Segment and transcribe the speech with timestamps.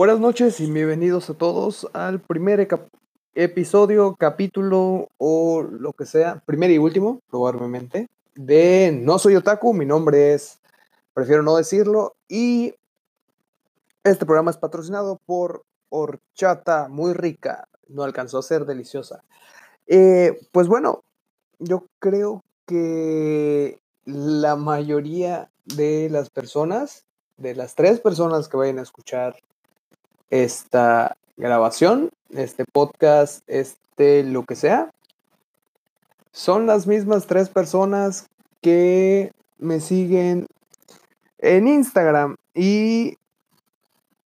[0.00, 2.66] Buenas noches y bienvenidos a todos al primer
[3.34, 9.74] episodio, capítulo o lo que sea, primer y último, probablemente, de No Soy Otaku.
[9.74, 10.58] Mi nombre es,
[11.12, 12.74] prefiero no decirlo, y
[14.02, 19.22] este programa es patrocinado por Horchata, muy rica, no alcanzó a ser deliciosa.
[19.86, 21.04] Eh, pues bueno,
[21.58, 27.04] yo creo que la mayoría de las personas,
[27.36, 29.36] de las tres personas que vayan a escuchar
[30.30, 34.90] esta grabación, este podcast, este lo que sea,
[36.32, 38.28] son las mismas tres personas
[38.60, 40.46] que me siguen
[41.38, 43.16] en Instagram y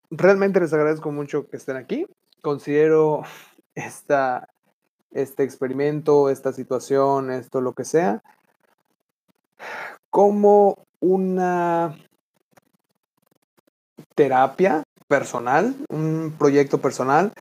[0.09, 2.05] realmente les agradezco mucho que estén aquí.
[2.41, 3.23] Considero
[3.75, 4.47] esta,
[5.11, 8.21] este experimento, esta situación, esto lo que sea,
[10.09, 11.97] como una
[14.15, 17.33] terapia personal, un proyecto personal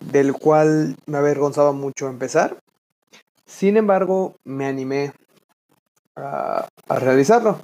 [0.00, 2.56] del cual me avergonzaba mucho empezar.
[3.46, 5.12] Sin embargo, me animé
[6.16, 7.60] a, realizarlo.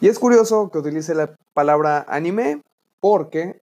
[0.00, 2.62] Y es curioso que utilice la palabra anime
[3.00, 3.60] porque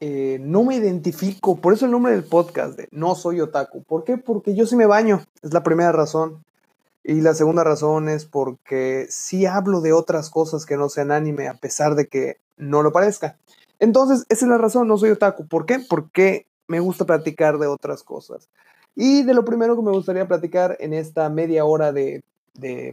[0.00, 3.82] eh, no me identifico, por eso el nombre del podcast de No Soy Otaku.
[3.82, 4.16] ¿Por qué?
[4.16, 6.44] Porque yo sí me baño, es la primera razón.
[7.02, 11.48] Y la segunda razón es porque sí hablo de otras cosas que no sean anime,
[11.48, 13.36] a pesar de que no lo parezca.
[13.80, 15.48] Entonces, esa es la razón, no soy otaku.
[15.48, 15.80] ¿Por qué?
[15.80, 18.48] Porque me gusta platicar de otras cosas.
[18.94, 22.22] Y de lo primero que me gustaría platicar en esta media hora de,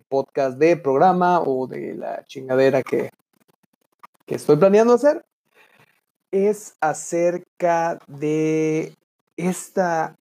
[0.07, 3.11] podcast, de programa o de la chingadera que,
[4.25, 5.25] que estoy planeando hacer,
[6.31, 8.95] es acerca de
[9.35, 10.15] esta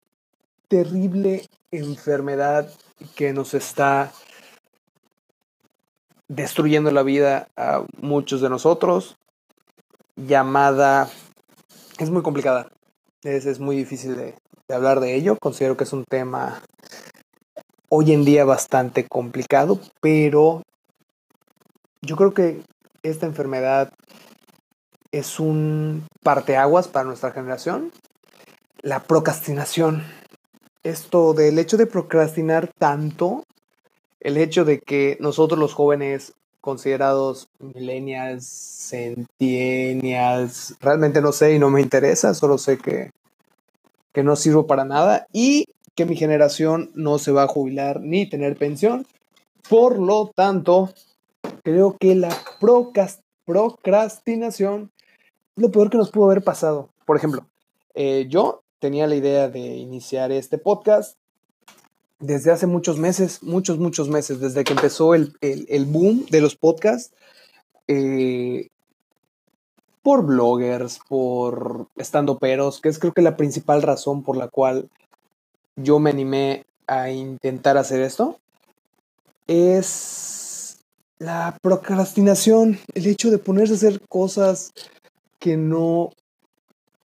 [0.69, 2.71] terrible enfermedad
[3.15, 4.12] que nos está
[6.28, 9.19] destruyendo la vida a muchos de nosotros,
[10.16, 11.08] llamada...
[11.98, 12.69] Es muy complicada.
[13.22, 14.34] Es, es muy difícil de,
[14.69, 15.36] hablar de ello.
[15.41, 16.62] Considero que es un tema
[17.88, 20.62] hoy en día bastante complicado, pero
[22.02, 22.62] yo creo que
[23.02, 23.92] esta enfermedad
[25.12, 27.92] es un parteaguas para nuestra generación.
[28.82, 30.02] La procrastinación.
[30.82, 33.44] Esto del hecho de procrastinar tanto,
[34.20, 38.47] el hecho de que nosotros los jóvenes considerados millennials,
[38.88, 43.10] centennials, realmente no sé y no me interesa, solo sé que,
[44.14, 48.26] que no sirvo para nada y que mi generación no se va a jubilar ni
[48.26, 49.06] tener pensión.
[49.69, 50.88] Por lo tanto,
[51.64, 52.34] creo que la
[53.44, 54.91] procrastinación
[55.56, 56.88] es lo peor que nos pudo haber pasado.
[57.04, 57.46] Por ejemplo,
[57.92, 61.19] eh, yo tenía la idea de iniciar este podcast
[62.20, 65.34] desde hace muchos meses, muchos, muchos meses, desde que empezó el,
[65.86, 67.12] boom de los podcasts,
[67.88, 68.69] eh,
[70.02, 74.88] por bloggers, por estando peros, que es creo que la principal razón por la cual
[75.76, 78.38] yo me animé a intentar hacer esto,
[79.46, 80.78] es
[81.19, 84.72] la procrastinación, el hecho de ponerse a hacer cosas
[85.38, 86.10] que no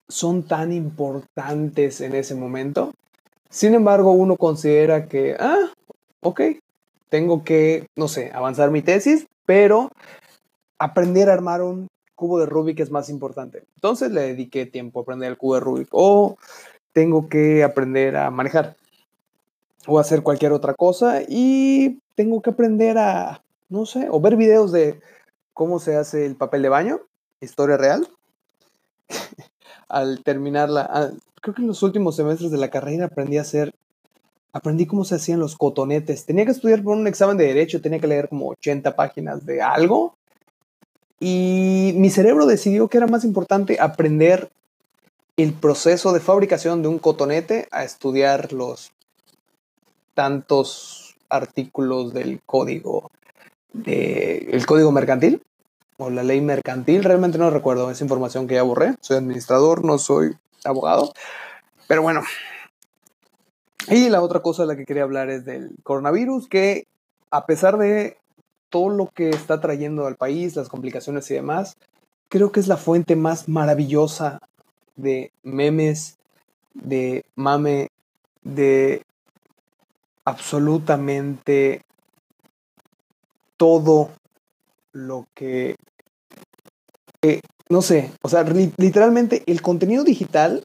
[0.07, 2.94] son tan importantes en ese momento
[3.50, 5.72] sin embargo, uno considera que, ah,
[6.22, 6.41] ok,
[7.09, 9.90] tengo que, no sé, avanzar mi tesis, pero
[10.78, 13.63] aprender a armar un cubo de Rubik es más importante.
[13.75, 16.38] Entonces le dediqué tiempo a aprender el cubo de Rubik o
[16.91, 18.75] tengo que aprender a manejar
[19.86, 24.72] o hacer cualquier otra cosa y tengo que aprender a, no sé, o ver videos
[24.72, 25.00] de
[25.53, 27.00] cómo se hace el papel de baño,
[27.40, 28.07] historia real.
[29.90, 31.12] Al terminar la,
[31.42, 33.74] creo que en los últimos semestres de la carrera aprendí a hacer,
[34.53, 36.25] aprendí cómo se hacían los cotonetes.
[36.25, 39.62] Tenía que estudiar por un examen de derecho, tenía que leer como 80 páginas de
[39.62, 40.16] algo.
[41.20, 44.50] Y mi cerebro decidió que era más importante aprender
[45.36, 48.92] el proceso de fabricación de un cotonete a estudiar los
[50.13, 53.12] tantos artículos del código
[53.74, 55.42] de, el código mercantil
[55.98, 58.96] o la ley mercantil, realmente no recuerdo, esa información que ya borré.
[59.02, 61.14] Soy administrador, no soy abogado.
[61.88, 62.22] Pero bueno.
[63.90, 66.88] Y la otra cosa de la que quería hablar es del coronavirus, que
[67.32, 68.18] a pesar de
[68.70, 71.78] todo lo que está trayendo al país, las complicaciones y demás,
[72.30, 74.40] creo que es la fuente más maravillosa
[74.98, 76.18] de memes,
[76.74, 77.90] de mame,
[78.44, 79.04] de
[80.26, 81.82] absolutamente
[83.56, 84.12] todo
[84.98, 85.76] lo que
[87.70, 90.64] no sé, o sea, literalmente el contenido digital,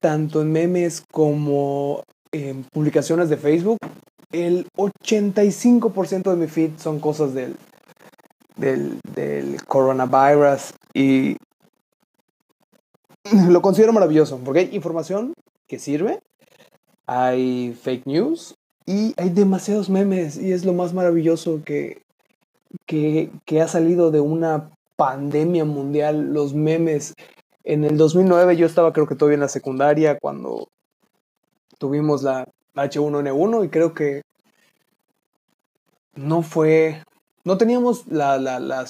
[0.00, 2.02] tanto en memes como
[2.32, 3.78] en publicaciones de Facebook,
[4.32, 7.56] el 85% de mi feed son cosas del,
[8.56, 11.36] del, del coronavirus y
[13.50, 15.34] lo considero maravilloso, porque hay información
[15.68, 16.20] que sirve,
[17.06, 18.54] hay fake news
[18.86, 22.05] y hay demasiados memes y es lo más maravilloso que,
[22.84, 23.30] que,
[23.60, 27.14] ha salido de una pandemia mundial, los memes.
[27.64, 30.68] En el 2009 yo estaba creo que todavía en la secundaria cuando
[31.78, 34.22] tuvimos la H1N1 y creo que
[36.14, 37.02] no fue,
[37.44, 38.86] no teníamos la, la, la,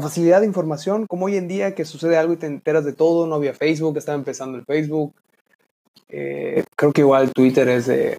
[0.00, 3.26] facilidad de información como hoy en día que sucede algo y te enteras de todo,
[3.26, 5.14] no había Facebook, estaba empezando el Facebook.
[6.08, 8.18] Eh, creo que igual Twitter es de,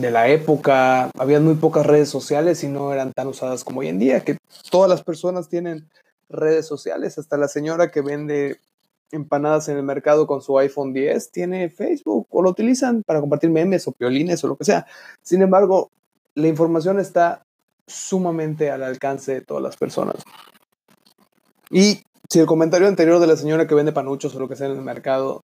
[0.00, 3.88] de la época, había muy pocas redes sociales y no eran tan usadas como hoy
[3.88, 4.36] en día, que
[4.70, 5.88] todas las personas tienen
[6.28, 8.58] redes sociales, hasta la señora que vende
[9.12, 13.50] empanadas en el mercado con su iPhone 10 tiene Facebook o lo utilizan para compartir
[13.50, 14.86] memes o piolines o lo que sea.
[15.22, 15.90] Sin embargo,
[16.34, 17.42] la información está
[17.86, 20.16] sumamente al alcance de todas las personas.
[21.70, 24.66] Y si el comentario anterior de la señora que vende panuchos o lo que sea
[24.66, 25.44] en el mercado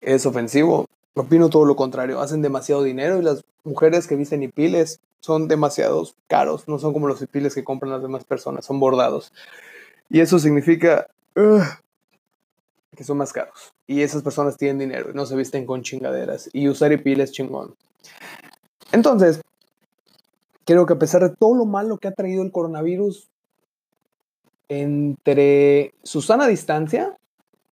[0.00, 2.20] es ofensivo, opino todo lo contrario.
[2.20, 6.68] Hacen demasiado dinero y las mujeres que visten hipiles son demasiados caros.
[6.68, 9.32] No son como los hipiles que compran las demás personas, son bordados.
[10.08, 13.72] Y eso significa que son más caros.
[13.86, 16.50] Y esas personas tienen dinero y no se visten con chingaderas.
[16.52, 17.74] Y usar hipiles chingón.
[18.92, 19.40] Entonces,
[20.64, 23.28] creo que a pesar de todo lo malo que ha traído el coronavirus,
[24.68, 27.16] entre su sana distancia,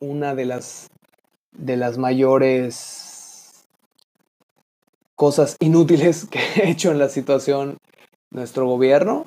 [0.01, 0.91] una de las,
[1.53, 3.18] de las mayores
[5.19, 7.77] cosas inútiles que ha hecho en la situación
[8.31, 9.27] nuestro gobierno,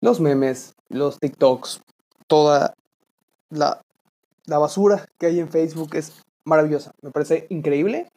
[0.00, 1.80] los memes, los TikToks,
[2.26, 2.74] toda
[3.50, 3.80] la,
[4.44, 8.08] la basura que hay en Facebook es maravillosa, me parece increíble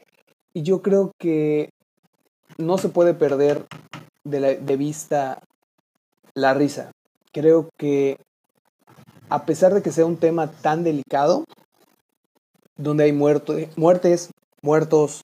[0.54, 1.70] y yo creo que
[2.58, 3.66] no se puede perder
[4.26, 5.40] de, vista
[6.34, 6.92] la risa.
[7.32, 8.18] Creo que
[9.30, 11.46] a pesar de que sea un tema tan delicado,
[12.76, 14.30] donde hay muertes,
[14.62, 15.24] muertos,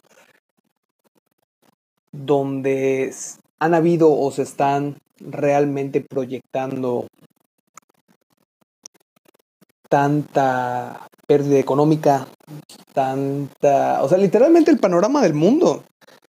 [2.23, 3.13] donde
[3.59, 7.07] han habido o se están realmente proyectando
[9.89, 12.27] tanta pérdida económica,
[12.93, 15.83] tanta, o sea, literalmente el panorama del mundo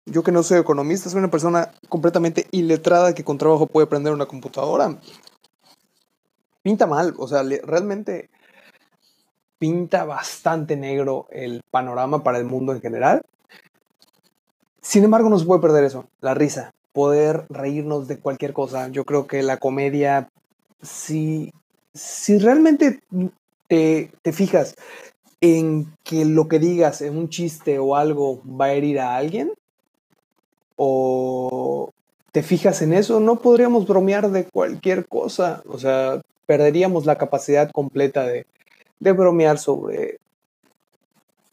[0.06, 4.14] yo que no soy economista, soy una persona completamente iletrada que con trabajo puede prender
[4.14, 5.00] una computadora.
[6.62, 8.30] Pinta mal, o sea, realmente
[9.58, 13.22] pinta bastante negro el panorama para el mundo en general.
[14.86, 18.88] Sin embargo, no se puede perder eso, la risa, poder reírnos de cualquier cosa.
[18.90, 20.30] Yo creo que la comedia,
[20.84, 21.52] si,
[21.96, 23.00] si realmente
[23.68, 24.76] te, te fijas
[25.42, 29.54] en que lo que digas en un chiste o algo va a herir a alguien,
[30.76, 31.90] o
[32.32, 35.64] te fijas en eso, no podríamos bromear de cualquier cosa.
[35.68, 38.46] O sea, perderíamos la capacidad completa de,
[39.00, 40.20] de bromear sobre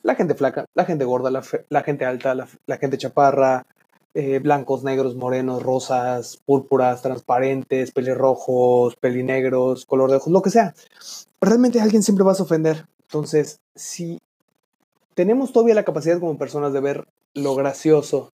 [0.02, 3.66] la gente flaca, la gente gorda, la, gente alta, la, gente chaparra,
[4.14, 10.74] eh, blancos, negros, morenos, rosas, púrpuras, transparentes, pelirrojos, pelinegros, color de ojos, lo que sea.
[11.40, 12.86] Realmente alguien siempre vas a ofender.
[13.02, 14.20] Entonces, si
[15.14, 18.32] tenemos todavía la capacidad como personas de ver lo gracioso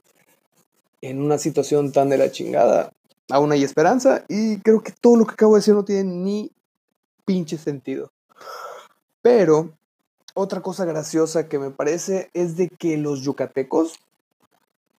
[1.00, 2.92] en una situación tan de la chingada,
[3.30, 6.50] aún hay esperanza y creo que todo lo que acabo de decir no tiene ni
[7.24, 8.10] pinche sentido.
[9.20, 9.77] Pero
[10.38, 13.98] otra cosa graciosa que me parece es de que los yucatecos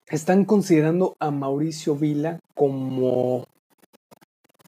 [0.08, 3.46] están considerando a Mauricio Vila como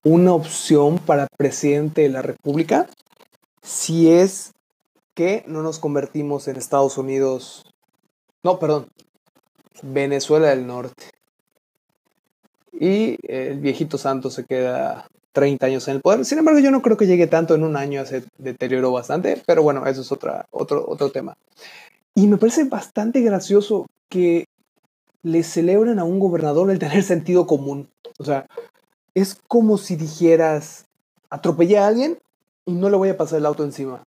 [0.05, 2.89] una opción para presidente de la República
[3.63, 4.53] si es
[5.15, 7.65] que no nos convertimos en Estados Unidos.
[8.45, 8.87] No, perdón.
[9.83, 11.11] Venezuela del Norte
[12.73, 16.25] y el viejito santo se queda 30 años en el poder.
[16.25, 19.63] Sin embargo, yo no creo que llegue tanto en un año, se deterioró bastante, pero
[19.63, 21.37] bueno, eso es otra, otro, otro tema.
[22.15, 24.47] Y me parece bastante gracioso que
[25.23, 27.89] le celebren a un gobernador el tener sentido común.
[28.19, 28.47] O sea,
[29.15, 30.87] es como si dijeras,
[31.31, 32.19] atropellé a alguien
[32.67, 34.03] y no le voy a pasar el auto encima.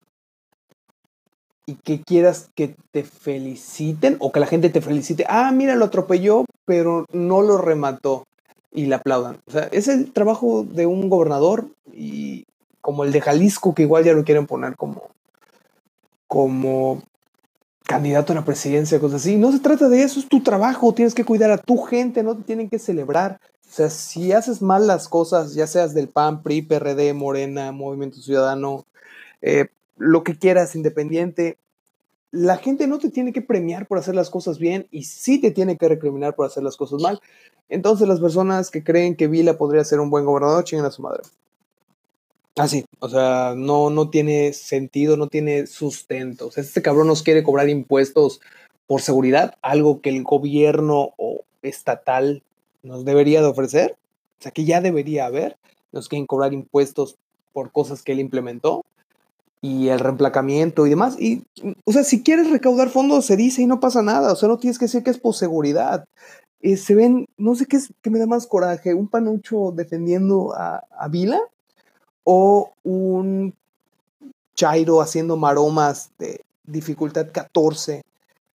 [1.66, 5.26] Y que quieras que te feliciten o que la gente te felicite.
[5.30, 8.26] Ah, mira, lo atropelló, pero no lo remató
[8.74, 9.40] y le aplaudan.
[9.48, 12.46] O sea, es el trabajo de un gobernador y
[12.82, 15.10] como el de Jalisco, que igual ya lo quieren poner como,
[16.28, 17.02] como
[17.86, 19.38] candidato a la presidencia, cosas así.
[19.38, 22.36] No se trata de eso, es tu trabajo, tienes que cuidar a tu gente, no
[22.36, 23.40] te tienen que celebrar.
[23.66, 28.22] O sea, si haces mal las cosas, ya seas del PAN, PRI, PRD, Morena, Movimiento
[28.22, 28.86] Ciudadano,
[29.42, 31.58] eh, lo que quieras, independiente,
[32.34, 35.52] la gente no te tiene que premiar por hacer las cosas bien y sí te
[35.52, 37.22] tiene que recriminar por hacer las cosas mal.
[37.70, 41.04] Entonces las personas que creen que Vila podría ser un buen gobernador, chingan a su
[41.04, 41.22] madre.
[42.56, 46.48] Así, o sea, no, no tiene sentido, no tiene sustento.
[46.48, 48.42] O sea, este cabrón nos quiere cobrar impuestos
[48.88, 52.42] por seguridad, algo que el gobierno o estatal
[52.82, 53.96] nos debería de ofrecer,
[54.40, 55.56] o sea, que ya debería haber,
[55.92, 57.16] nos quieren cobrar impuestos
[57.54, 58.84] por cosas que él implementó
[59.64, 61.16] y el reemplacamiento y demás.
[61.18, 61.44] Y,
[61.86, 64.58] o sea, si quieres recaudar fondos, se dice y no pasa nada, o sea, no
[64.58, 66.04] tienes que decir que es por seguridad.
[66.62, 70.54] Eh, se ven, no sé qué es, qué me da más coraje, un panucho defendiendo
[70.54, 71.40] a, a Vila
[72.26, 73.54] o un
[74.54, 78.04] Chairo haciendo maromas de dificultad 14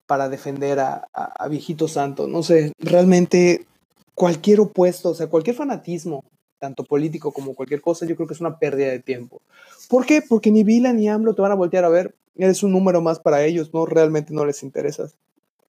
[0.07, 2.29] para defender a, a, Viejito Santo.
[2.29, 3.67] No sé, realmente
[4.15, 6.23] cualquier opuesto, o sea, cualquier fanatismo,
[6.59, 9.41] tanto político como cualquier cosa, yo creo que es una pérdida de tiempo.
[9.89, 10.23] ¿Por qué?
[10.23, 12.15] Porque ni Vila ni AMLO te van a voltear a ver.
[12.37, 15.15] Eres un número más para ellos, no realmente no les interesas.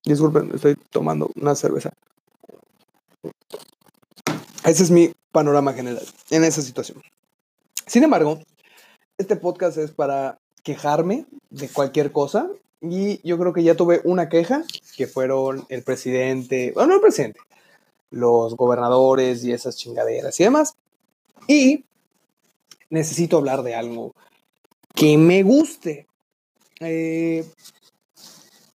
[0.04, 1.92] Disculpen, estoy tomando una cerveza.
[4.64, 7.02] Ese es mi panorama general en esa situación.
[7.86, 8.40] Sin embargo,
[9.18, 12.48] este podcast es para quejarme de cualquier cosa
[12.80, 14.64] y yo creo que ya tuve una queja,
[14.96, 17.40] que fueron el presidente, bueno, no el presidente,
[18.10, 20.76] los gobernadores y esas chingaderas y demás.
[21.46, 21.84] Y
[22.90, 24.14] necesito hablar de algo
[24.94, 26.06] que me guste.
[26.80, 27.44] Eh,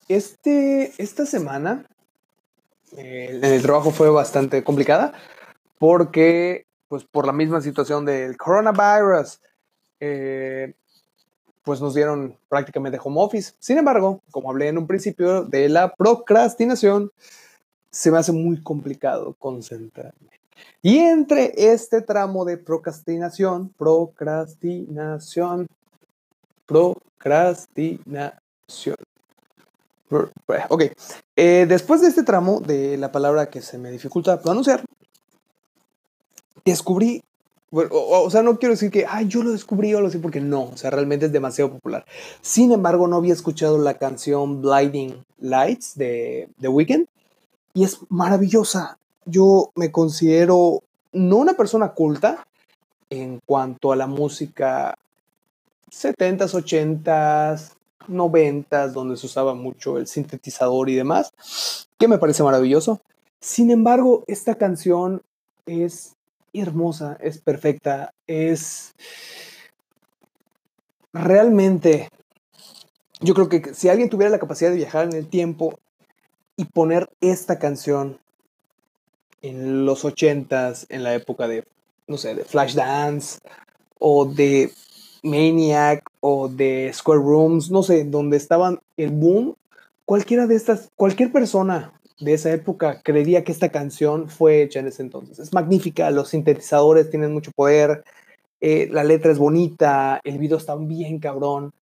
[0.08, 1.88] este, esta semana
[2.98, 5.13] eh, el trabajo fue bastante complicada
[5.80, 9.39] porque, pues por la misma situación del coronavirus,
[10.00, 10.74] eh,
[11.63, 13.54] pues nos dieron prácticamente home office.
[13.60, 17.12] Sin embargo, como hablé en un principio de la procrastinación,
[17.96, 20.30] se me hace muy complicado concentrarme.
[20.82, 25.68] Y entre este tramo de procrastinación, procrastinación,
[26.66, 28.98] procrastinación.
[30.68, 30.84] Ok,
[31.38, 34.84] eh, después de este tramo de la palabra que se me dificulta pronunciar,
[36.66, 37.24] descubrí,
[37.72, 40.64] o, sea, no quiero decir que, ay, yo lo descubrí o lo sé, porque no,
[40.64, 42.06] o sea, realmente es demasiado popular.
[42.42, 47.08] Sin embargo, no había escuchado la canción Blinding Lights de The Weeknd
[47.75, 48.98] y es maravillosa.
[49.25, 52.48] Yo me considero no una persona culta
[53.12, 54.98] en cuanto a la música
[55.91, 57.74] 70s, 80s,
[58.08, 61.34] 90s, donde se usaba mucho el sintetizador y demás,
[62.00, 63.01] que me parece maravilloso.
[63.41, 65.22] Sin embargo, esta canción
[65.65, 66.15] es
[66.53, 68.94] hermosa, es perfecta, es
[71.12, 72.10] realmente,
[73.20, 75.77] yo creo que si alguien tuviera la capacidad de viajar en el tiempo
[76.57, 78.19] y poner esta canción
[79.41, 81.65] en los ochentas, en la época de,
[82.07, 83.39] no sé, de Flashdance
[84.00, 84.71] o de
[85.24, 89.55] Maniac o de Square Rooms, no sé, donde estaban el boom,
[90.05, 94.88] cualquiera de estas, cualquier persona de esa época creería que esta canción fue hecha en
[94.88, 95.39] ese entonces.
[95.39, 98.03] Es magnífica, los sintetizadores tienen mucho poder,
[98.62, 101.74] eh, la letra es bonita, el video está bien cabrón.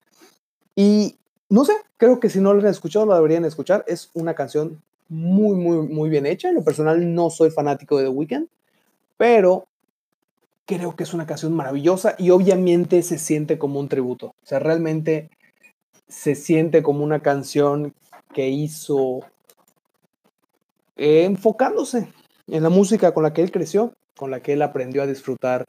[0.76, 1.18] Y
[1.54, 3.86] no sé, creo que si no lo han escuchado, lo deberían escuchar.
[3.88, 6.50] Es una canción muy, muy, muy bien hecha.
[6.50, 8.48] En lo personal no soy fanático de The Weeknd,
[9.18, 9.68] pero
[10.66, 14.30] creo que es una canción maravillosa y obviamente se siente como un tributo.
[14.30, 15.30] O sea, realmente
[16.08, 17.94] se siente como una canción
[18.34, 19.20] que hizo
[20.96, 22.12] enfocándose
[22.48, 25.66] en la música con la que él creció, con la que él aprendió a disfrutar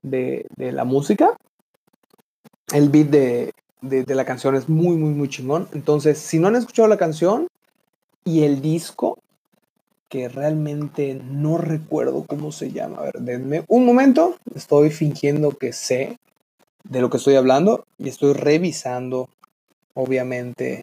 [0.00, 1.36] de, la música.
[2.72, 5.68] El beat de, de, la canción es muy, muy, muy chingón.
[5.72, 7.48] Entonces, si no han escuchado la canción
[8.24, 9.18] y el disco,
[10.08, 12.98] que realmente no recuerdo cómo se llama.
[12.98, 14.36] A ver, denme un momento.
[14.54, 16.18] Estoy fingiendo que sé
[16.84, 19.28] de lo que estoy hablando y estoy revisando,
[19.94, 20.82] obviamente,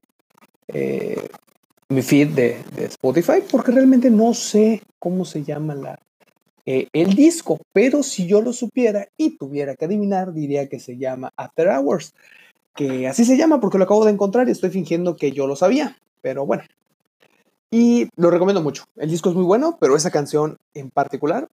[0.70, 1.28] eh,
[1.90, 6.00] mi feed de, Spotify porque realmente no sé cómo se llama la,
[6.66, 10.98] eh, el disco, pero si yo lo supiera y tuviera que adivinar, diría que se
[10.98, 12.14] llama After Hours,
[12.78, 15.58] que así se llama porque lo acabo de encontrar y estoy fingiendo que yo lo
[15.58, 16.64] sabía, pero bueno.
[17.72, 18.86] Y lo recomiendo mucho.
[18.96, 21.50] El disco es muy bueno, pero esa canción en particular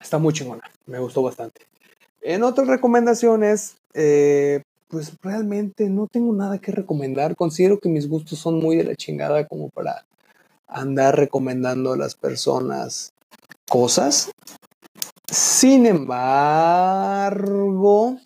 [0.00, 0.62] está muy chingona.
[0.86, 1.60] Me gustó bastante.
[2.22, 7.36] En otras recomendaciones, eh, pues realmente no tengo nada que recomendar.
[7.36, 10.06] Considero que mis gustos son muy de la chingada como para
[10.66, 13.12] andar recomendando a las personas
[13.68, 14.30] cosas.
[15.26, 16.18] Sin embargo,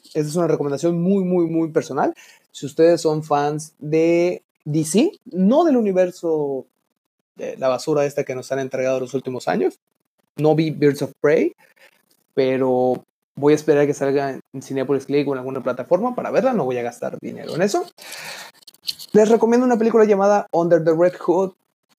[0.05, 2.15] esta es una recomendación muy, muy, muy personal.
[2.51, 6.67] Si ustedes son fans de DC, no del universo
[7.37, 9.79] de la basura esta que nos han entregado los últimos años,
[10.37, 11.55] no vi Birds of Prey,
[12.35, 13.05] pero
[13.39, 16.65] Voy a esperar que salga en Cinepolis Click o en alguna plataforma para verla, no
[16.65, 17.87] voy a gastar dinero en eso.
[19.13, 21.53] Les recomiendo una película llamada Under the Red Hood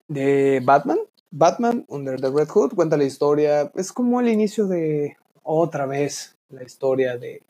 [0.08, 0.98] de Batman.
[1.30, 6.36] Batman Under the Red Hood cuenta la historia, es como el inicio de otra vez
[6.50, 7.42] la historia de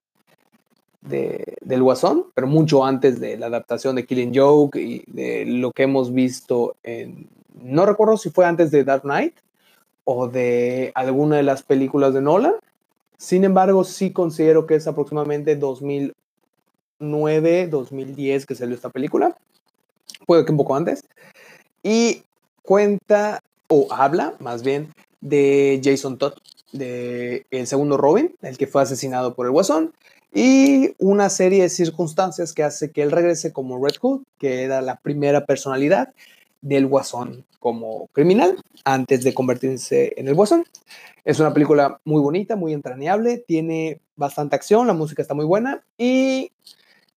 [1.02, 5.84] del Guasón, pero mucho antes de la adaptación de Killing Joke y de lo que
[5.84, 7.28] hemos visto en...
[7.54, 9.34] No recuerdo si fue antes de Dark Knight
[10.04, 12.54] o de alguna de las películas de Nolan.
[13.16, 19.36] Sin embargo, sí considero que es aproximadamente 2009, 2010 que salió esta película.
[20.26, 21.04] Puede que un poco antes.
[21.82, 22.22] Y
[22.62, 26.34] cuenta, o habla más bien, de Jason Todd,
[26.72, 29.94] de el segundo Robin, el que fue asesinado por el Guasón,
[30.34, 34.80] y una serie de circunstancias que hace que él regrese como Red Hood, que era
[34.82, 36.12] la primera personalidad
[36.60, 40.64] del Guasón como criminal antes de convertirse en el Guasón.
[41.24, 45.82] Es una película muy bonita, muy entrañable, tiene bastante acción, la música está muy buena
[45.96, 46.50] y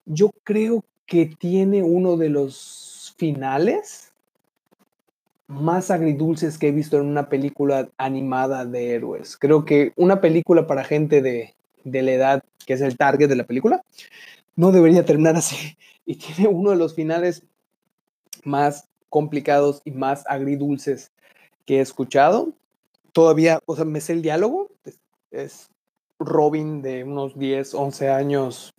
[0.06, 4.13] yo creo que tiene uno de los finales
[5.54, 9.38] más agridulces que he visto en una película animada de héroes.
[9.38, 13.36] Creo que una película para gente de, de la edad que es el target de
[13.36, 13.84] la película,
[14.56, 15.78] no debería terminar así.
[16.06, 17.44] Y tiene uno de los finales
[18.44, 21.14] más complicados y más agridulces
[21.66, 22.50] que he escuchado.
[23.14, 24.70] Todavía, o sea, me sé el diálogo.
[25.32, 25.70] Es,
[26.20, 28.74] Robin de unos 10, 11 años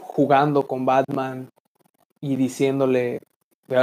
[0.00, 1.48] jugando con Batman
[2.20, 3.20] y diciéndole,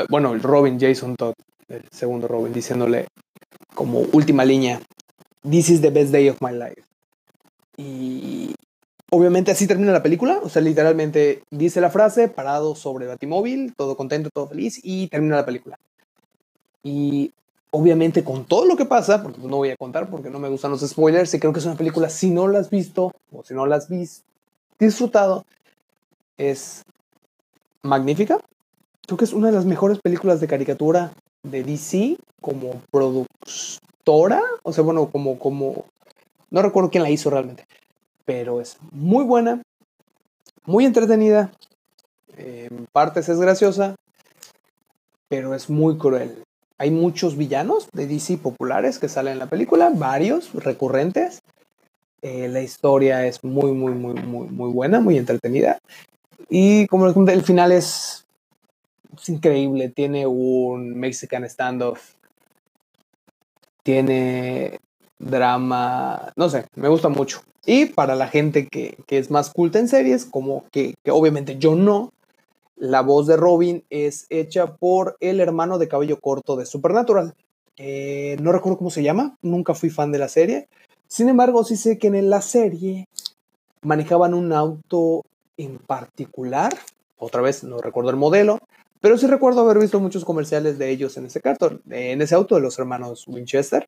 [0.10, 1.34] bueno, el Robin Jason Todd,
[1.70, 3.08] el segundo Robin, diciéndole
[3.74, 4.82] como última línea,
[5.50, 6.82] This is the best day of my life.
[7.78, 8.56] Y
[9.12, 13.96] obviamente así termina la película, o sea, literalmente dice la frase, parado sobre Batimóvil, todo
[13.96, 15.78] contento, todo feliz, y termina la película.
[16.82, 17.32] Y
[17.70, 20.72] obviamente con todo lo que pasa, porque no voy a contar porque no me gustan
[20.72, 23.54] los spoilers, y creo que es una película, si no la has visto, o si
[23.54, 24.26] no la has visto,
[24.80, 25.46] disfrutado,
[26.38, 26.84] es
[27.84, 28.40] magnífica.
[29.06, 31.12] Creo que es una de las mejores películas de caricatura
[31.44, 35.86] de DC como productora, o sea, bueno, como, como
[36.50, 37.66] no recuerdo quién la hizo realmente,
[38.26, 39.62] pero es muy buena,
[40.66, 41.52] muy entretenida,
[42.38, 43.96] en partes es graciosa,
[45.28, 46.44] pero es muy cruel.
[46.78, 51.42] Hay muchos villanos de DC populares que salen en la película, varios recurrentes.
[52.22, 55.78] Eh, la historia es muy, muy, muy, muy, muy buena, muy entretenida.
[56.50, 58.25] Y como les el final es,
[59.22, 59.90] es increíble.
[59.90, 62.14] Tiene un Mexican standoff.
[63.84, 64.80] Tiene
[65.20, 67.42] drama, no sé, me gusta mucho.
[67.66, 72.12] Y para la gente que, es más culta en series, como que, obviamente yo no,
[72.76, 77.34] la voz de Robin es hecha por el hermano de cabello corto de Supernatural.
[77.78, 80.68] No recuerdo cómo se llama, nunca fui fan de la serie.
[81.08, 83.08] Sin embargo, sí sé que en la serie
[83.82, 85.24] manejaban un auto
[85.58, 86.74] en particular.
[87.18, 88.60] Otra vez no recuerdo el modelo,
[89.06, 92.56] pero sí recuerdo haber visto muchos comerciales de ellos en ese cartón, en ese auto
[92.56, 93.88] de los hermanos Winchester.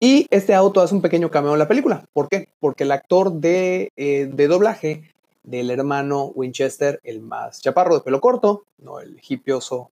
[0.00, 2.04] Y este auto hace un pequeño cameo en la película.
[2.12, 2.48] ¿Por qué?
[2.58, 5.12] Porque el actor de, eh, de doblaje
[5.44, 9.92] del hermano Winchester, el más chaparro de pelo corto, no el hipioso,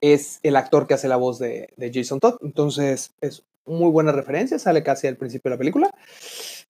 [0.00, 2.36] es el actor que hace la voz de, de, Jason Todd.
[2.40, 5.90] Entonces es muy buena referencia, sale casi al principio de la película.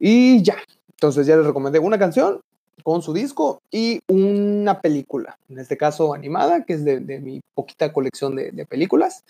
[0.00, 0.56] Y ya,
[0.90, 2.40] entonces ya les recomendé una canción
[2.82, 7.92] con su disco y una película, en este caso animada, que es de, mi poquita
[7.92, 9.24] colección de, películas.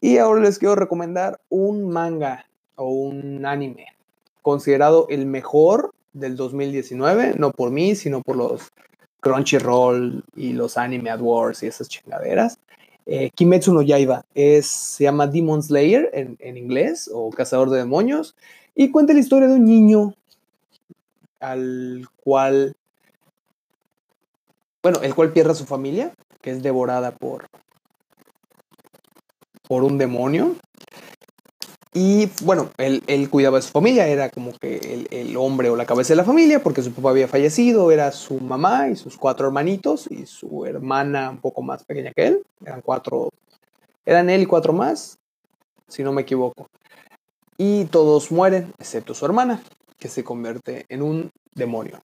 [0.00, 3.86] Y ahora les quiero recomendar un manga o un anime
[4.42, 8.70] considerado el mejor del 2019, no por mí, sino por los
[9.20, 12.58] Crunchyroll y los Anime Awards y esas chingaderas.
[13.06, 18.34] Eh, Kimetsu no Yaiba es, se llama Demon Slayer en, inglés o Cazador de Demonios
[18.74, 20.14] y cuenta la historia de un niño
[21.40, 22.74] al cual,
[24.82, 27.46] bueno, el cual pierde a su familia, que es devorada por,
[29.68, 30.56] por un demonio.
[31.92, 35.76] Y bueno, él, él, cuidaba de su familia, era como que el, el, hombre o
[35.76, 39.16] la cabeza de la familia, porque su papá había fallecido, era su mamá y sus
[39.16, 42.42] cuatro hermanitos y su hermana un poco más pequeña que él.
[42.64, 43.30] Eran cuatro,
[44.04, 45.18] eran él y cuatro más,
[45.88, 46.68] si no me equivoco.
[47.56, 49.62] Y todos mueren, excepto su hermana,
[49.98, 52.02] que se convierte en un demonio.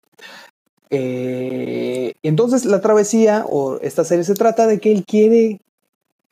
[0.90, 5.60] Eh, entonces la travesía o esta serie se trata de que él quiere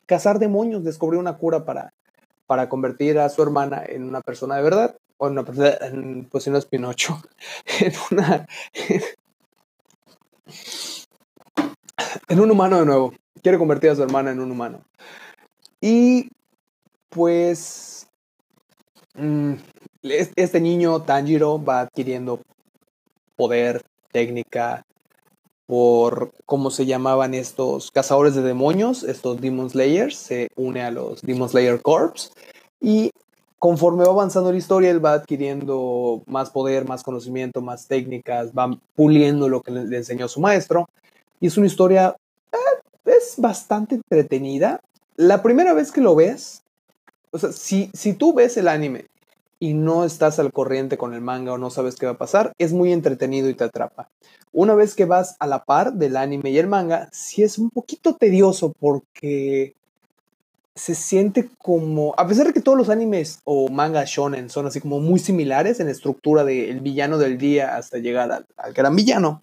[0.05, 1.93] cazar demonios, descubrió una cura para,
[2.47, 5.77] para convertir a su hermana en una persona de verdad, o en una persona,
[6.31, 7.21] pues si Pinocho,
[7.79, 8.47] en una...
[12.27, 13.13] en un humano de nuevo.
[13.41, 14.81] Quiere convertir a su hermana en un humano.
[15.81, 16.29] Y
[17.09, 18.07] pues
[19.15, 19.53] mm,
[20.11, 22.39] este niño, Tanjiro, va adquiriendo
[23.35, 24.85] poder, técnica,
[25.67, 31.21] por cómo se llamaban estos cazadores de demonios, estos Demon Slayers, se une a los
[31.21, 32.31] Demon Slayer Corps
[32.79, 33.11] y
[33.59, 38.77] conforme va avanzando la historia, él va adquiriendo más poder, más conocimiento, más técnicas, va
[38.95, 40.87] puliendo lo que le, enseñó su maestro.
[41.39, 42.15] Y es una historia,
[42.53, 44.79] eh, es bastante entretenida.
[45.15, 46.61] La primera vez que lo ves,
[47.31, 49.05] o sea, si, si tú ves el anime
[49.59, 52.53] y no estás al corriente con el manga o no sabes qué va a pasar,
[52.57, 54.09] es muy entretenido y te atrapa.
[54.51, 57.69] Una vez que vas a la par del anime y el manga, sí es un
[57.69, 59.73] poquito tedioso porque
[60.75, 64.79] se siente como, a pesar de que todos los animes o manga shonen son así
[64.79, 69.41] como muy similares en estructura del villano del día hasta llegar al, gran villano,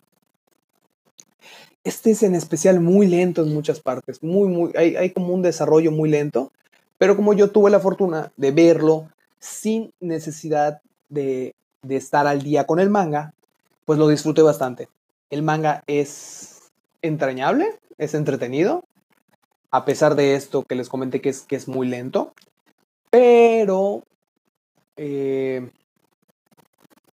[1.82, 5.42] este es en especial muy lento en muchas partes, muy, muy, hay, hay como un
[5.42, 6.52] desarrollo muy lento,
[6.98, 9.08] pero como yo tuve la fortuna de verlo
[9.44, 10.80] sin necesidad
[11.10, 11.54] de,
[11.86, 13.34] estar al día con el manga,
[13.84, 14.88] pues lo disfruté bastante.
[15.28, 18.84] El manga es entrañable, es entretenido,
[19.70, 22.32] a pesar de esto que les comenté que es, que es muy lento,
[23.10, 24.02] pero
[24.96, 25.70] eh,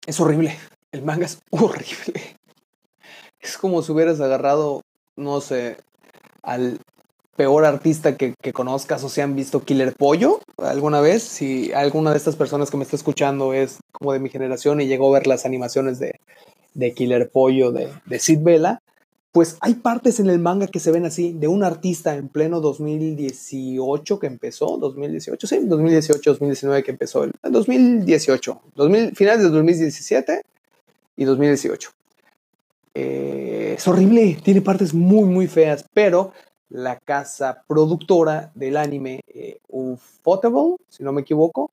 [0.07, 0.57] es horrible.
[0.93, 2.37] El manga es horrible.
[3.41, 4.83] Es como si hubieras agarrado,
[5.17, 5.79] no sé,
[6.43, 6.79] al
[7.41, 11.23] peor artista que, conozcas o se han visto Killer Pollo alguna vez.
[11.23, 14.89] Si alguna de estas personas que me está escuchando es como de mi generación y
[14.89, 16.21] llegó a ver las animaciones de,
[16.95, 18.83] Killer Pollo de, de Sid Vela,
[19.33, 22.61] pues hay partes en el manga que se ven así, de un artista en pleno
[22.61, 30.43] 2018 que empezó, 2018, sí, 2018, 2019 que empezó, el 2018, 2000, finales de 2017
[31.17, 31.91] y 2018.
[32.93, 36.33] Eh, es horrible, tiene partes muy, muy feas, pero
[36.71, 41.71] la casa productora del anime, eh, Ufotable, si no me equivoco,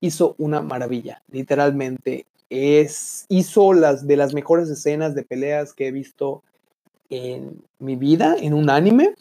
[0.00, 1.22] hizo una maravilla.
[1.30, 6.42] Literalmente es, hizo las de las mejores escenas de peleas que he visto
[7.10, 9.14] en mi vida en un anime,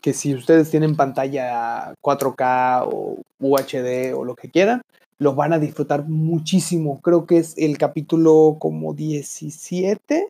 [0.00, 4.82] que si ustedes tienen pantalla 4K o UHD o lo que quieran,
[5.18, 7.00] lo van a disfrutar muchísimo.
[7.00, 10.28] Creo que es el capítulo como 17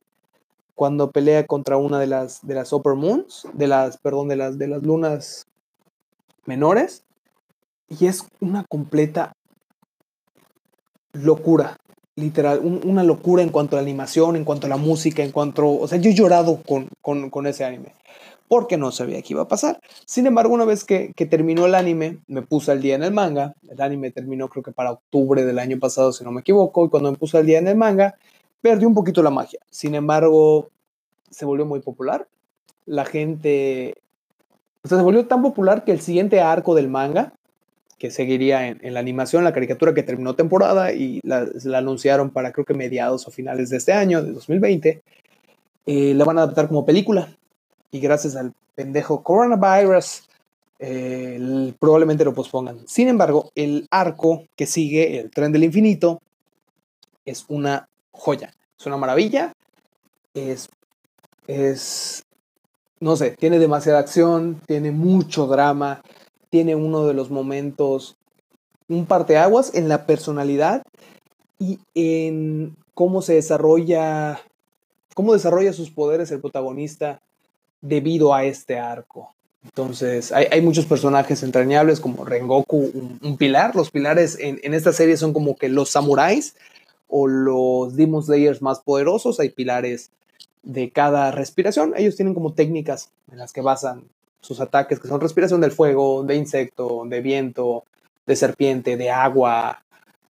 [0.75, 4.59] cuando pelea contra una de las de las Upper Moons, de las perdón, de las
[4.59, 5.47] de las lunas
[6.47, 7.05] menores
[7.89, 9.35] y es una completa
[11.13, 11.77] locura
[12.17, 15.69] literal, una locura en cuanto a la animación, en cuanto a la música, en cuanto,
[15.69, 17.95] o sea, yo he llorado con, con, con ese anime,
[18.49, 19.81] porque no sabía qué iba a pasar.
[20.07, 23.13] Sin embargo, una vez que, que, terminó el anime, me puse al día en el
[23.13, 26.85] manga, el anime terminó creo que para octubre del año pasado, si no me equivoco,
[26.87, 28.15] y cuando me puse al día en el manga,
[28.65, 29.61] perdí un poquito la magia.
[29.69, 30.71] Sin embargo,
[31.31, 32.27] se volvió muy popular.
[32.87, 33.95] La gente,
[34.83, 37.35] o sea, se volvió tan popular que el siguiente arco del manga,
[37.99, 41.47] que seguiría en, la animación, la caricatura que terminó temporada y la,
[41.77, 45.03] anunciaron para creo que mediados o finales de este año, de 2020,
[45.85, 47.37] eh, la van a adaptar como película.
[47.91, 50.27] Y gracias al pendejo coronavirus,
[50.79, 52.79] eh, probablemente lo pospongan.
[52.87, 56.23] Sin embargo, el arco que sigue, el tren del infinito,
[57.27, 59.53] es una joya, es una maravilla,
[60.35, 60.69] es,
[61.47, 62.25] es,
[63.01, 66.01] no sé, tiene demasiada acción, tiene mucho drama,
[66.49, 68.17] tiene uno de los momentos,
[68.89, 70.83] un parteaguas en la personalidad
[71.59, 74.41] y en cómo se desarrolla,
[75.15, 77.21] cómo desarrolla sus poderes el protagonista
[77.81, 79.35] debido a este arco.
[79.65, 83.75] Entonces, hay, muchos personajes entrañables como Rengoku, un, pilar.
[83.75, 86.55] Los pilares en, en, esta serie son como que los samuráis
[87.09, 89.41] o los Demon Slayers más poderosos.
[89.41, 90.11] Hay pilares
[90.63, 91.95] de cada respiración.
[91.97, 94.05] Ellos tienen como técnicas en las que basan
[94.41, 97.85] sus ataques, que son respiración del fuego, de insecto, de viento,
[98.27, 99.83] de serpiente, de agua,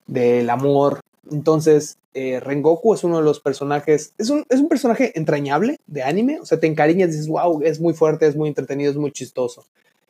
[0.06, 1.00] del amor.
[1.30, 6.04] Entonces, eh, Rengoku es uno de los personajes, es un, es un, personaje entrañable de
[6.04, 9.10] anime, o sea, te encariñas dices, wow, es muy fuerte, es muy entretenido, es muy
[9.10, 9.64] chistoso.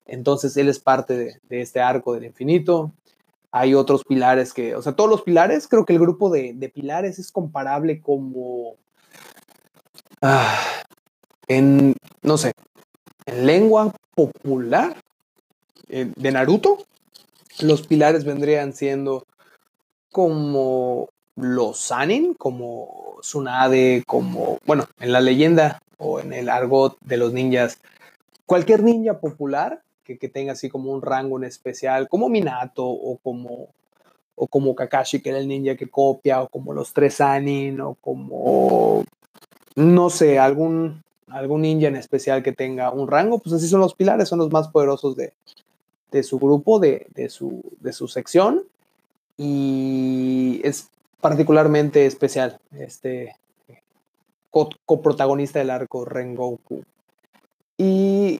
[0.06, 2.92] Entonces, él es parte de este arco del infinito.
[3.56, 7.20] Hay otros pilares que, o sea, todos los pilares, creo que el grupo de, pilares
[7.20, 8.74] es comparable como...
[10.20, 10.58] Ah,
[11.46, 12.54] en, no sé,
[13.26, 14.96] en lengua popular
[15.86, 16.78] de Naruto,
[17.60, 19.24] los pilares vendrían siendo
[20.10, 27.18] como los Sanin, como Tsunade, como, bueno, en la leyenda o en el argot de
[27.18, 27.78] los ninjas,
[28.46, 33.68] cualquier ninja popular que, tenga así como un rango en especial, como Minato o como,
[34.36, 37.94] o como Kakashi, que era el ninja que copia, o como los tres Sanin, o
[38.00, 39.04] como,
[39.76, 43.94] no sé, algún, algún ninja en especial que tenga un rango, pues así son los
[43.94, 45.32] pilares, son los más poderosos de,
[46.22, 48.62] su grupo, de, su, de su sección.
[49.36, 50.90] Y es
[51.20, 53.34] particularmente especial este
[54.84, 56.84] coprotagonista del arco Rengoku.
[57.76, 58.38] Y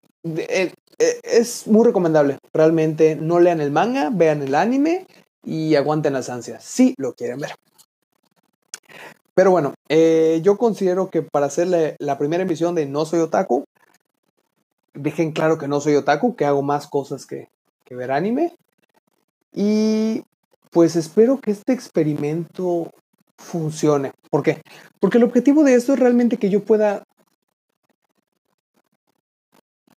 [1.23, 2.39] es muy recomendable.
[2.53, 5.07] Realmente no lean el manga, vean el anime.
[5.47, 7.55] y aguanten las ansias si lo quieren ver.
[9.35, 13.65] Pero bueno, eh, yo considero que para hacer la, primera emisión de No Soy Otaku,
[14.95, 17.49] dejen claro que no soy otaku, que hago más cosas que,
[17.85, 18.55] que ver anime.
[19.53, 20.23] Y
[20.71, 22.91] pues espero que este experimento
[23.37, 24.13] funcione.
[24.31, 24.63] ¿Por qué?
[25.01, 27.05] Porque el objetivo de esto es realmente que yo pueda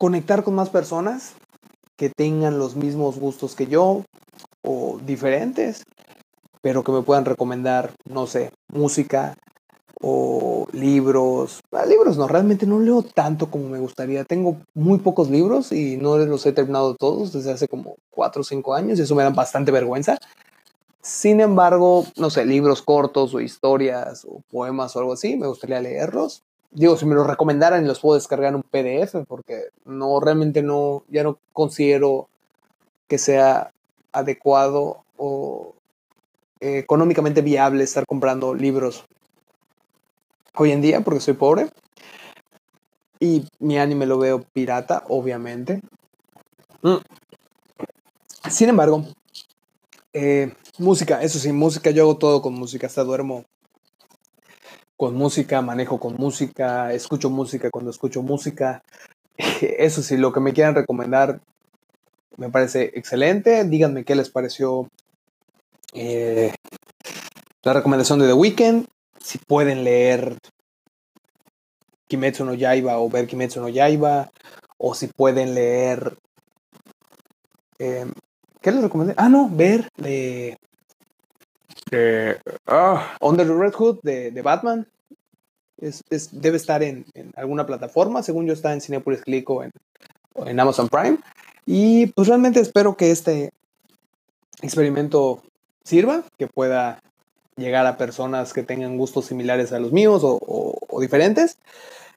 [0.05, 1.33] conectar con más personas
[1.97, 4.05] que tengan los mismos gustos que yo
[4.63, 5.83] o diferentes
[6.61, 9.39] pero que me puedan recomendar, no sé, música
[10.03, 11.61] o libros.
[11.73, 14.25] Ah, libros no, realmente no leo tanto como me gustaría.
[14.25, 18.45] Tengo muy pocos libros y no los he terminado todos desde hace como 4 o
[18.45, 20.19] 5 años y eso me da bastante vergüenza.
[21.01, 25.81] Sin embargo, no sé, libros cortos o historias o poemas o algo así, me gustaría
[25.81, 26.43] leerlos.
[26.75, 30.63] Digo, si me los recomendaran y los puedo descargar en un PDF, porque no, realmente
[30.63, 32.29] no, ya no considero
[33.07, 33.73] que sea
[34.13, 35.75] adecuado o
[36.61, 39.05] económicamente viable estar comprando libros
[40.57, 41.69] hoy en día porque soy pobre.
[43.21, 45.81] Y mi anime lo veo pirata, obviamente.
[46.83, 46.97] Mm.
[48.51, 49.05] Sin embargo,
[50.13, 53.45] eh, música, eso sí, música, yo hago todo con música, hasta duermo
[55.05, 58.83] con música, manejo con música, escucho música cuando escucho música.
[59.61, 61.43] Eso sí, lo que me quieran recomendar
[62.39, 63.65] me parece excelente.
[63.65, 64.89] Díganme qué les pareció
[65.93, 66.55] eh,
[67.65, 68.87] la recomendación de The Weeknd,
[69.21, 70.39] si pueden leer
[72.09, 74.31] Kimetsu no Yaiba o ver Kimetsu no Yaiba,
[74.79, 76.17] o si pueden leer...
[77.79, 78.11] Em,
[78.63, 79.13] ¿Qué les recomendé?
[79.19, 80.57] Ah, no, ver de...
[81.91, 84.87] de ah, Under the Red Hood de, Batman.
[85.79, 87.05] Es, debe estar en,
[87.37, 89.73] alguna plataforma, según yo está en Cinepolis Click o en,
[90.35, 91.19] o en Amazon Prime.
[91.67, 93.53] Y pues realmente espero que este
[94.63, 95.43] experimento
[95.83, 97.01] sirva, que pueda
[97.57, 101.59] llegar a personas que tengan gustos similares a los míos o, diferentes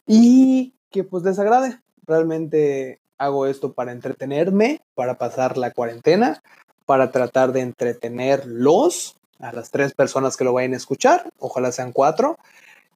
[0.05, 1.79] y que pues les agrade.
[2.05, 6.41] Realmente hago esto para entretenerme, para pasar la cuarentena,
[6.85, 11.91] para tratar de entretenerlos a las tres personas que lo vayan a escuchar, ojalá sean
[11.91, 12.37] cuatro.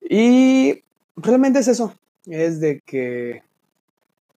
[0.01, 0.83] Y
[1.15, 1.93] realmente es eso,
[2.25, 3.43] es de que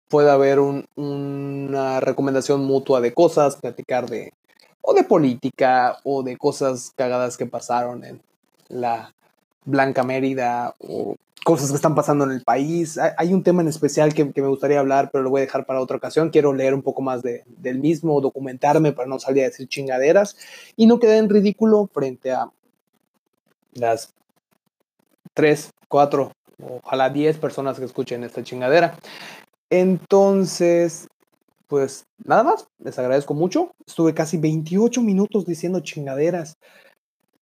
[0.09, 4.33] pueda haber una recomendación mutua de cosas, platicar de,
[4.81, 8.21] o de política o de cosas cagadas que pasaron en
[8.69, 9.15] la
[9.65, 12.99] Blanca Mérida o cosas que están pasando en el país.
[13.17, 15.81] Hay un tema en especial que, me gustaría hablar, pero lo voy a dejar para
[15.81, 16.31] otra ocasión.
[16.31, 20.37] Quiero leer un poco más de, del mismo, documentarme para no salir a decir chingaderas
[20.77, 22.51] y no quedar en ridículo frente a
[23.73, 24.15] las
[25.35, 26.33] tres, cuatro,
[26.83, 28.97] ojalá diez personas que escuchen esta chingadera.
[29.71, 31.09] Entonces,
[31.67, 33.73] pues nada más, les agradezco mucho.
[33.87, 36.57] Estuve casi 28 minutos diciendo chingaderas.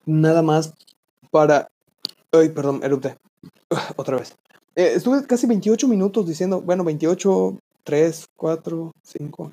[0.07, 0.75] Nada más
[1.31, 1.69] para...
[2.33, 3.17] Ay, perdón, erupte.
[3.97, 4.35] Otra vez.
[4.75, 9.53] Eh, estuve casi 28 minutos diciendo, bueno, 28, 3, 4, 5.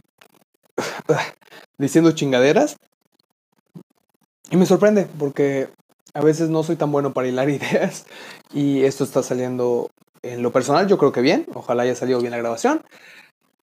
[1.78, 2.78] diciendo chingaderas.
[4.52, 5.70] Y me sorprende porque
[6.14, 8.06] a veces no soy tan bueno para hilar ideas
[8.54, 9.92] y esto está saliendo
[10.22, 11.46] en lo personal, yo creo que bien.
[11.54, 12.84] Ojalá haya salido bien la grabación.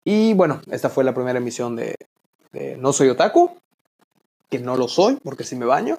[0.05, 1.97] Y bueno, esta fue la primera emisión de,
[2.79, 3.59] No Soy Otaku,
[4.49, 5.99] que no lo soy porque sí me baño.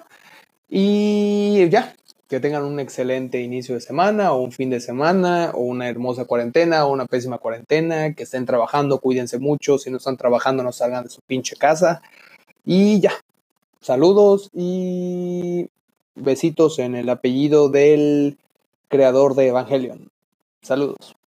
[0.68, 1.94] Y ya,
[2.28, 6.24] que tengan un excelente inicio de semana o un fin de semana o una hermosa
[6.24, 10.72] cuarentena o una pésima cuarentena, que estén trabajando, cuídense mucho, si no están trabajando no
[10.72, 12.02] salgan de su pinche casa.
[12.64, 13.12] Y ya,
[13.80, 15.68] saludos y
[16.20, 18.38] besitos en el apellido del
[18.88, 20.10] creador de Evangelion.
[20.62, 21.17] Saludos.